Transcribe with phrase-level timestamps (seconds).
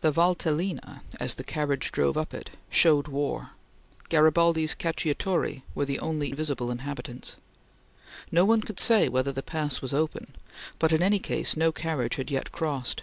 [0.00, 3.50] The Valtellina, as the carriage drove up it, showed war.
[4.08, 7.34] Garibaldi's Cacciatori were the only visible inhabitants.
[8.30, 10.36] No one could say whether the pass was open,
[10.78, 13.02] but in any case no carriage had yet crossed.